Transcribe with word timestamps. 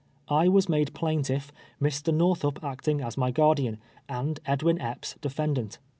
I 0.31 0.47
was 0.47 0.67
made 0.67 0.95
plaintitt", 0.95 1.51
Mr. 1.79 2.11
Xortliiip 2.11 2.63
acting 2.63 3.01
as 3.01 3.19
my 3.19 3.29
guardian, 3.29 3.77
and 4.09 4.39
Edwin 4.47 4.81
Epps 4.81 5.13
defendant. 5.21 5.77